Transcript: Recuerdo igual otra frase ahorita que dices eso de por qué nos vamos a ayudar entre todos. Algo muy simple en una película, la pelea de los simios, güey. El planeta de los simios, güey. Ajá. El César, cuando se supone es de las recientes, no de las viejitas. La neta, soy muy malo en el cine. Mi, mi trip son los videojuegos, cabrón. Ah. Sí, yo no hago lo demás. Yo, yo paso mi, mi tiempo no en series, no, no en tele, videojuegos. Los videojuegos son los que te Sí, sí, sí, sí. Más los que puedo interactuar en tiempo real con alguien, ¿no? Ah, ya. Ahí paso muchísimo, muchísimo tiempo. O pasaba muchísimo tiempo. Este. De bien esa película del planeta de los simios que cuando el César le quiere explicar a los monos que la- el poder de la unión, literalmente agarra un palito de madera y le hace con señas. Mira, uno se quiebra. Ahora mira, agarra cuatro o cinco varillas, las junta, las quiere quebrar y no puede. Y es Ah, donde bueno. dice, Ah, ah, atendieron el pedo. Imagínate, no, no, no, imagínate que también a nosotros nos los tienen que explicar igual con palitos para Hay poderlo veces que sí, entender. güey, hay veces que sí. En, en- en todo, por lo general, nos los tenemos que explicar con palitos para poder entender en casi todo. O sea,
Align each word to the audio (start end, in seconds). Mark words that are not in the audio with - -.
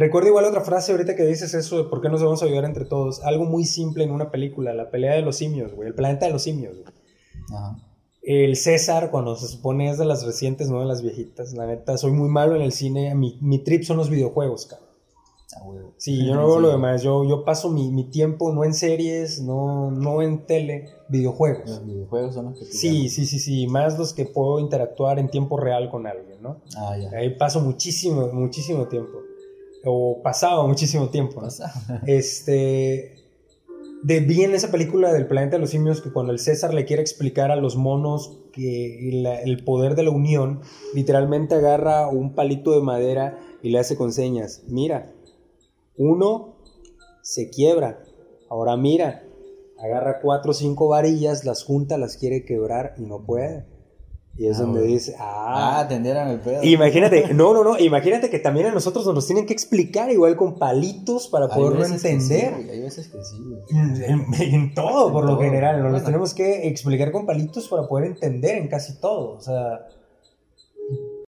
Recuerdo 0.00 0.28
igual 0.28 0.46
otra 0.46 0.62
frase 0.62 0.92
ahorita 0.92 1.14
que 1.14 1.26
dices 1.26 1.52
eso 1.52 1.76
de 1.76 1.84
por 1.84 2.00
qué 2.00 2.08
nos 2.08 2.22
vamos 2.22 2.42
a 2.42 2.46
ayudar 2.46 2.64
entre 2.64 2.86
todos. 2.86 3.22
Algo 3.22 3.44
muy 3.44 3.66
simple 3.66 4.02
en 4.02 4.12
una 4.12 4.30
película, 4.30 4.72
la 4.72 4.90
pelea 4.90 5.12
de 5.12 5.20
los 5.20 5.36
simios, 5.36 5.74
güey. 5.74 5.88
El 5.88 5.94
planeta 5.94 6.24
de 6.24 6.32
los 6.32 6.42
simios, 6.42 6.78
güey. 6.78 6.94
Ajá. 7.54 7.76
El 8.22 8.56
César, 8.56 9.10
cuando 9.10 9.36
se 9.36 9.46
supone 9.46 9.90
es 9.90 9.98
de 9.98 10.06
las 10.06 10.24
recientes, 10.24 10.70
no 10.70 10.80
de 10.80 10.86
las 10.86 11.02
viejitas. 11.02 11.52
La 11.52 11.66
neta, 11.66 11.98
soy 11.98 12.12
muy 12.12 12.30
malo 12.30 12.56
en 12.56 12.62
el 12.62 12.72
cine. 12.72 13.14
Mi, 13.14 13.36
mi 13.42 13.58
trip 13.58 13.82
son 13.82 13.98
los 13.98 14.08
videojuegos, 14.08 14.64
cabrón. 14.64 14.88
Ah. 15.54 15.92
Sí, 15.98 16.26
yo 16.26 16.34
no 16.34 16.40
hago 16.40 16.60
lo 16.60 16.70
demás. 16.70 17.02
Yo, 17.02 17.24
yo 17.24 17.44
paso 17.44 17.68
mi, 17.68 17.90
mi 17.90 18.04
tiempo 18.04 18.54
no 18.54 18.64
en 18.64 18.72
series, 18.72 19.42
no, 19.42 19.90
no 19.90 20.22
en 20.22 20.46
tele, 20.46 20.86
videojuegos. 21.10 21.68
Los 21.68 21.84
videojuegos 21.84 22.34
son 22.34 22.46
los 22.46 22.58
que 22.58 22.64
te 22.64 22.72
Sí, 22.72 23.10
sí, 23.10 23.26
sí, 23.26 23.38
sí. 23.38 23.66
Más 23.66 23.98
los 23.98 24.14
que 24.14 24.24
puedo 24.24 24.60
interactuar 24.60 25.18
en 25.18 25.28
tiempo 25.28 25.58
real 25.58 25.90
con 25.90 26.06
alguien, 26.06 26.40
¿no? 26.40 26.62
Ah, 26.74 26.96
ya. 26.96 27.10
Ahí 27.18 27.36
paso 27.36 27.60
muchísimo, 27.60 28.28
muchísimo 28.32 28.86
tiempo. 28.88 29.18
O 29.84 30.20
pasaba 30.22 30.66
muchísimo 30.66 31.08
tiempo. 31.08 31.42
Este. 32.06 33.16
De 34.02 34.20
bien 34.20 34.54
esa 34.54 34.70
película 34.70 35.12
del 35.12 35.26
planeta 35.26 35.56
de 35.56 35.60
los 35.60 35.70
simios 35.70 36.00
que 36.00 36.10
cuando 36.10 36.32
el 36.32 36.38
César 36.38 36.72
le 36.72 36.86
quiere 36.86 37.02
explicar 37.02 37.50
a 37.50 37.56
los 37.56 37.76
monos 37.76 38.38
que 38.50 39.10
la- 39.12 39.42
el 39.42 39.62
poder 39.62 39.94
de 39.94 40.04
la 40.04 40.10
unión, 40.10 40.60
literalmente 40.94 41.54
agarra 41.54 42.08
un 42.08 42.34
palito 42.34 42.70
de 42.72 42.80
madera 42.80 43.38
y 43.62 43.68
le 43.68 43.78
hace 43.78 43.96
con 43.96 44.10
señas. 44.14 44.62
Mira, 44.68 45.12
uno 45.98 46.56
se 47.22 47.50
quiebra. 47.50 48.02
Ahora 48.48 48.74
mira, 48.78 49.22
agarra 49.78 50.20
cuatro 50.22 50.52
o 50.52 50.54
cinco 50.54 50.88
varillas, 50.88 51.44
las 51.44 51.62
junta, 51.62 51.98
las 51.98 52.16
quiere 52.16 52.46
quebrar 52.46 52.94
y 52.96 53.02
no 53.02 53.22
puede. 53.26 53.66
Y 54.40 54.46
es 54.46 54.56
Ah, 54.56 54.62
donde 54.62 54.80
bueno. 54.80 54.94
dice, 54.94 55.14
Ah, 55.18 55.76
ah, 55.76 55.80
atendieron 55.80 56.28
el 56.28 56.40
pedo. 56.40 56.62
Imagínate, 56.64 57.34
no, 57.34 57.52
no, 57.52 57.62
no, 57.62 57.78
imagínate 57.78 58.30
que 58.30 58.38
también 58.38 58.68
a 58.68 58.72
nosotros 58.72 59.04
nos 59.04 59.14
los 59.14 59.26
tienen 59.26 59.44
que 59.44 59.52
explicar 59.52 60.10
igual 60.10 60.34
con 60.34 60.58
palitos 60.58 61.28
para 61.28 61.44
Hay 61.44 61.50
poderlo 61.54 61.80
veces 61.80 62.02
que 62.02 62.08
sí, 62.20 62.32
entender. 62.32 62.54
güey, 62.54 62.70
hay 62.70 62.80
veces 62.80 63.08
que 63.08 63.18
sí. 63.22 63.36
En, 63.68 64.02
en- 64.02 64.34
en 64.54 64.74
todo, 64.74 65.12
por 65.12 65.26
lo 65.26 65.38
general, 65.38 65.82
nos 65.82 65.92
los 65.92 66.04
tenemos 66.04 66.32
que 66.32 66.66
explicar 66.68 67.12
con 67.12 67.26
palitos 67.26 67.68
para 67.68 67.86
poder 67.86 68.06
entender 68.06 68.56
en 68.56 68.68
casi 68.68 68.98
todo. 68.98 69.32
O 69.36 69.40
sea, 69.42 69.80